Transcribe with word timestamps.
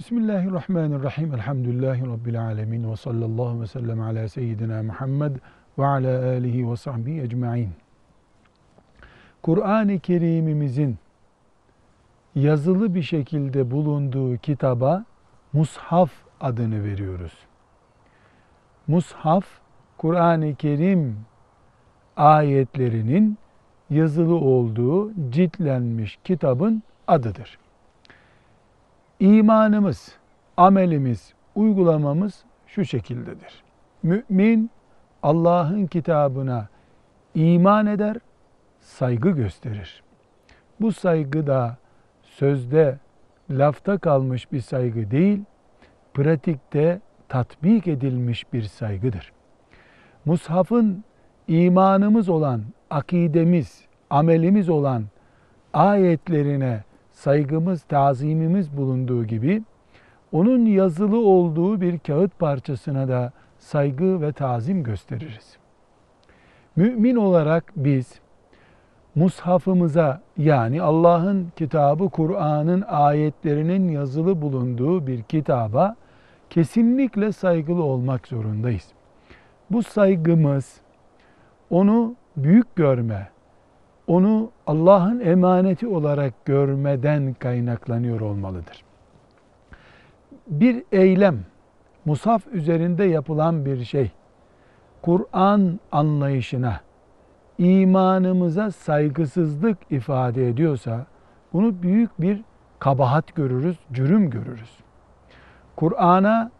Bismillahirrahmanirrahim. 0.00 1.34
Elhamdülillahi 1.34 2.06
Rabbil 2.06 2.42
alemin. 2.42 2.90
Ve 2.90 2.96
sallallahu 2.96 3.60
ve 3.60 3.66
sellem 3.66 4.00
ala 4.00 4.28
seyyidina 4.28 4.82
Muhammed 4.82 5.36
ve 5.78 5.86
ala 5.86 6.28
alihi 6.28 6.70
ve 6.70 6.76
sahbihi 6.76 7.20
ecma'in. 7.20 7.70
Kur'an-ı 9.42 9.98
Kerim'imizin 9.98 10.98
yazılı 12.34 12.94
bir 12.94 13.02
şekilde 13.02 13.70
bulunduğu 13.70 14.36
kitaba 14.36 15.04
Mushaf 15.52 16.10
adını 16.40 16.84
veriyoruz. 16.84 17.32
Mushaf, 18.86 19.44
Kur'an-ı 19.98 20.54
Kerim 20.54 21.16
ayetlerinin 22.16 23.38
yazılı 23.90 24.34
olduğu 24.34 25.12
ciltlenmiş 25.30 26.18
kitabın 26.24 26.82
adıdır. 27.06 27.58
İmanımız, 29.20 30.12
amelimiz, 30.56 31.32
uygulamamız 31.54 32.44
şu 32.66 32.84
şekildedir. 32.84 33.62
Mümin 34.02 34.70
Allah'ın 35.22 35.86
kitabına 35.86 36.68
iman 37.34 37.86
eder, 37.86 38.16
saygı 38.80 39.30
gösterir. 39.30 40.02
Bu 40.80 40.92
saygı 40.92 41.46
da 41.46 41.76
sözde, 42.22 42.98
lafta 43.50 43.98
kalmış 43.98 44.52
bir 44.52 44.60
saygı 44.60 45.10
değil, 45.10 45.42
pratikte 46.14 47.00
tatbik 47.28 47.88
edilmiş 47.88 48.52
bir 48.52 48.62
saygıdır. 48.62 49.32
Mushaf'ın 50.24 51.04
imanımız 51.48 52.28
olan, 52.28 52.62
akidemiz, 52.90 53.84
amelimiz 54.10 54.68
olan 54.68 55.04
ayetlerine 55.72 56.84
saygımız, 57.12 57.82
tazimimiz 57.82 58.76
bulunduğu 58.76 59.24
gibi 59.24 59.62
onun 60.32 60.66
yazılı 60.66 61.18
olduğu 61.18 61.80
bir 61.80 61.98
kağıt 61.98 62.38
parçasına 62.38 63.08
da 63.08 63.32
saygı 63.58 64.20
ve 64.20 64.32
tazim 64.32 64.82
gösteririz. 64.82 65.56
Mümin 66.76 67.16
olarak 67.16 67.72
biz 67.76 68.20
mushafımıza 69.14 70.20
yani 70.36 70.82
Allah'ın 70.82 71.52
kitabı 71.56 72.08
Kur'an'ın 72.08 72.82
ayetlerinin 72.82 73.88
yazılı 73.88 74.42
bulunduğu 74.42 75.06
bir 75.06 75.22
kitaba 75.22 75.96
kesinlikle 76.50 77.32
saygılı 77.32 77.82
olmak 77.82 78.28
zorundayız. 78.28 78.88
Bu 79.70 79.82
saygımız 79.82 80.80
onu 81.70 82.14
büyük 82.36 82.76
görme, 82.76 83.28
onu 84.06 84.50
Allah'ın 84.66 85.20
emaneti 85.20 85.86
olarak 85.86 86.44
görmeden 86.44 87.34
kaynaklanıyor 87.34 88.20
olmalıdır. 88.20 88.84
Bir 90.46 90.84
eylem, 90.92 91.38
musaf 92.04 92.46
üzerinde 92.46 93.04
yapılan 93.04 93.64
bir 93.64 93.84
şey, 93.84 94.10
Kur'an 95.02 95.80
anlayışına, 95.92 96.80
imanımıza 97.58 98.70
saygısızlık 98.70 99.78
ifade 99.90 100.48
ediyorsa, 100.48 101.06
bunu 101.52 101.82
büyük 101.82 102.20
bir 102.20 102.42
kabahat 102.78 103.34
görürüz, 103.34 103.78
cürüm 103.92 104.30
görürüz. 104.30 104.78
Kur'an'a 105.76 106.50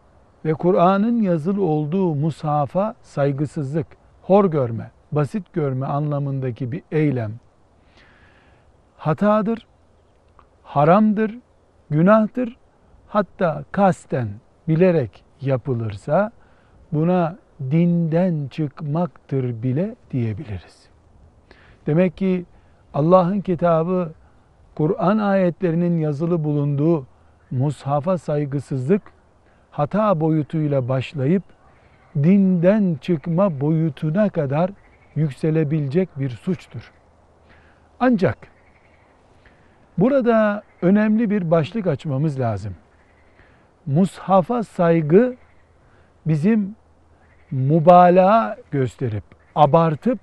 ve 0.45 0.53
Kur'an'ın 0.53 1.21
yazılı 1.21 1.63
olduğu 1.63 2.15
mushafa 2.15 2.95
saygısızlık, 3.01 3.87
hor 4.21 4.45
görme, 4.45 4.91
basit 5.11 5.53
görme 5.53 5.85
anlamındaki 5.85 6.71
bir 6.71 6.83
eylem 6.91 7.31
hatadır, 9.01 9.67
haramdır, 10.63 11.37
günahtır. 11.89 12.57
Hatta 13.07 13.63
kasten 13.71 14.27
bilerek 14.67 15.23
yapılırsa 15.41 16.31
buna 16.91 17.37
dinden 17.71 18.47
çıkmaktır 18.47 19.63
bile 19.63 19.95
diyebiliriz. 20.11 20.89
Demek 21.87 22.17
ki 22.17 22.45
Allah'ın 22.93 23.41
kitabı 23.41 24.11
Kur'an 24.75 25.17
ayetlerinin 25.17 25.99
yazılı 25.99 26.43
bulunduğu 26.43 27.05
mushafa 27.51 28.17
saygısızlık 28.17 29.01
hata 29.71 30.19
boyutuyla 30.19 30.89
başlayıp 30.89 31.43
dinden 32.15 32.97
çıkma 33.01 33.61
boyutuna 33.61 34.29
kadar 34.29 34.71
yükselebilecek 35.15 36.19
bir 36.19 36.29
suçtur. 36.29 36.91
Ancak 37.99 38.37
burada 39.97 40.63
önemli 40.81 41.29
bir 41.29 41.51
başlık 41.51 41.87
açmamız 41.87 42.39
lazım. 42.39 42.75
Mushafa 43.85 44.63
saygı 44.63 45.35
bizim 46.25 46.75
mübalağa 47.51 48.57
gösterip, 48.71 49.23
abartıp 49.55 50.19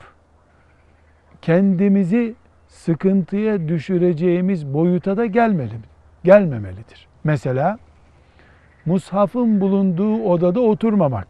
kendimizi 1.42 2.34
sıkıntıya 2.68 3.68
düşüreceğimiz 3.68 4.74
boyuta 4.74 5.16
da 5.16 5.26
gelmeli, 5.26 5.74
gelmemelidir. 6.24 7.08
Mesela 7.24 7.78
mushafın 8.86 9.60
bulunduğu 9.60 10.22
odada 10.22 10.60
oturmamak, 10.60 11.28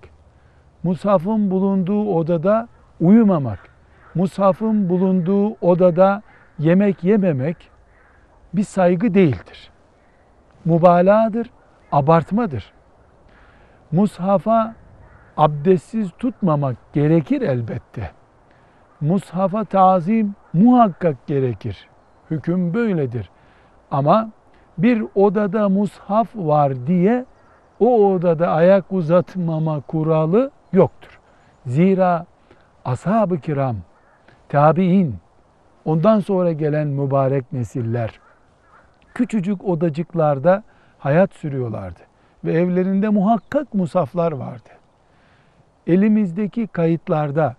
mushafın 0.83 1.51
bulunduğu 1.51 2.15
odada 2.15 2.69
uyumamak, 3.01 3.59
mushafın 4.15 4.89
bulunduğu 4.89 5.51
odada 5.61 6.23
yemek 6.59 7.05
yememek 7.05 7.71
bir 8.55 8.63
saygı 8.63 9.15
değildir. 9.15 9.71
Mübalağadır, 10.65 11.51
abartmadır. 11.93 12.73
Mushafa 13.93 14.75
abdestsiz 15.37 16.11
tutmamak 16.19 16.77
gerekir 16.93 17.43
elbette. 17.43 18.11
Mushafa 19.01 19.65
tazim 19.65 20.35
muhakkak 20.53 21.27
gerekir. 21.27 21.89
Hüküm 22.31 22.75
böyledir. 22.75 23.31
Ama 23.91 24.31
bir 24.79 25.05
odada 25.15 25.69
mushaf 25.69 26.29
var 26.37 26.87
diye 26.87 27.25
o 27.81 28.13
odada 28.13 28.49
ayak 28.49 28.93
uzatmama 28.93 29.81
kuralı 29.81 30.51
yoktur. 30.73 31.21
Zira 31.67 32.27
ashab-ı 32.85 33.41
kiram, 33.41 33.77
tabi'in, 34.49 35.17
ondan 35.85 36.21
sonra 36.21 36.53
gelen 36.53 36.89
mübarek 36.89 37.53
nesiller 37.53 38.21
küçücük 39.19 39.65
odacıklarda 39.65 40.63
hayat 40.99 41.33
sürüyorlardı. 41.35 42.01
Ve 42.45 42.53
evlerinde 42.53 43.09
muhakkak 43.09 43.75
musaflar 43.75 44.33
vardı. 44.33 44.69
Elimizdeki 45.87 46.67
kayıtlarda, 46.67 47.57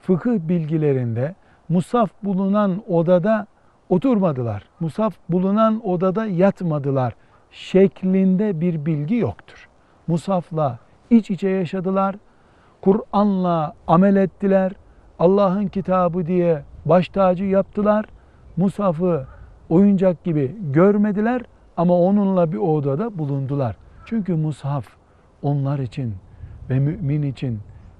fıkıh 0.00 0.38
bilgilerinde 0.38 1.34
musaf 1.68 2.10
bulunan 2.22 2.82
odada 2.88 3.46
oturmadılar. 3.88 4.62
Musaf 4.80 5.14
bulunan 5.28 5.86
odada 5.86 6.26
yatmadılar 6.26 7.14
şeklinde 7.50 8.60
bir 8.60 8.86
bilgi 8.86 9.16
yoktur. 9.16 9.68
Musafla 10.06 10.78
iç 11.10 11.30
içe 11.30 11.48
yaşadılar. 11.48 12.16
Kur'an'la 12.80 13.74
amel 13.86 14.16
ettiler. 14.16 14.72
Allah'ın 15.18 15.66
kitabı 15.66 16.26
diye 16.26 16.62
baş 16.84 17.08
tacı 17.08 17.44
yaptılar. 17.44 18.04
Musaf'ı 18.56 19.26
oyuncak 19.68 20.24
gibi 20.24 20.56
görmediler 20.72 21.42
ama 21.76 21.98
onunla 21.98 22.52
bir 22.52 22.58
odada 22.58 23.18
bulundular. 23.18 23.76
Çünkü 24.06 24.34
mushaf 24.34 24.86
onlar 25.42 25.78
için 25.78 26.14
ve 26.70 26.78
mümin 26.78 27.22
için 27.22 27.58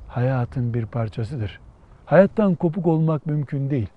hayatın 0.08 0.74
bir 0.74 0.86
parçasıdır. 0.86 1.60
Hayattan 2.06 2.54
kopuk 2.54 2.86
olmak 2.86 3.26
mümkün 3.26 3.70
değil. 3.70 3.88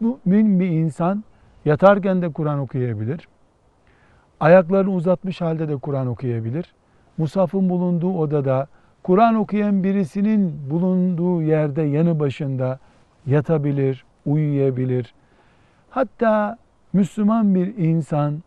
Mümin 0.00 0.60
bir 0.60 0.68
insan 0.68 1.24
yatarken 1.64 2.22
de 2.22 2.32
Kur'an 2.32 2.58
okuyabilir. 2.58 3.28
Ayaklarını 4.40 4.90
uzatmış 4.90 5.40
halde 5.40 5.68
de 5.68 5.76
Kur'an 5.76 6.06
okuyabilir. 6.06 6.74
Musaf'ın 7.18 7.68
bulunduğu 7.68 8.18
odada 8.18 8.66
Kur'an 9.04 9.34
okuyan 9.34 9.84
birisinin 9.84 10.70
bulunduğu 10.70 11.42
yerde 11.42 11.82
yanı 11.82 12.20
başında 12.20 12.78
yatabilir, 13.26 14.04
uyuyabilir. 14.26 15.14
Hatta 15.90 16.58
Müslüman 16.92 17.54
bir 17.54 17.76
insan 17.76 18.42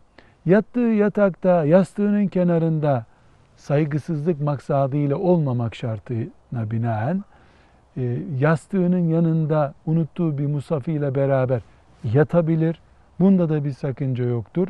yattığı 0.46 0.80
yatakta 0.80 1.66
yastığının 1.66 2.28
kenarında 2.28 3.06
saygısızlık 3.56 4.42
maksadıyla 4.42 5.18
olmamak 5.18 5.76
şartına 5.76 6.72
binaen 6.72 7.24
e, 7.98 8.18
yastığının 8.40 9.08
yanında 9.08 9.74
unuttuğu 9.86 10.38
bir 10.38 10.46
musafıyla 10.46 11.16
beraber 11.16 11.62
yatabilir. 12.04 12.80
Bunda 13.20 13.50
da 13.50 13.66
bir 13.66 13.72
sakınca 13.72 14.26
yoktur. 14.26 14.68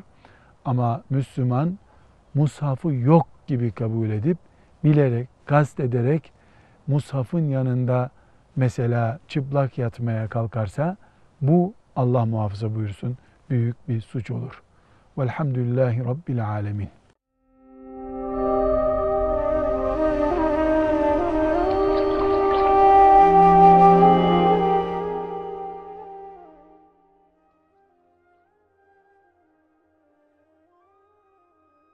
Ama 0.66 1.02
Müslüman 1.10 1.78
mushafı 2.34 2.94
yok 2.94 3.28
gibi 3.48 3.72
kabul 3.72 4.10
edip 4.10 4.38
bilerek, 4.84 5.28
kast 5.46 5.80
ederek 5.80 6.32
mushafın 6.88 7.50
yanında 7.50 8.10
mesela 8.56 9.20
çıplak 9.28 9.78
yatmaya 9.78 10.28
kalkarsa 10.28 10.98
bu 11.42 11.74
Allah 11.96 12.26
muhafaza 12.26 12.76
buyursun 12.76 13.18
büyük 13.50 13.90
bir 13.90 14.02
suç 14.02 14.32
olur. 14.32 14.64
Velhamdülillahi 15.18 16.06
Rabbil 16.06 16.48
Alemin. 16.48 16.97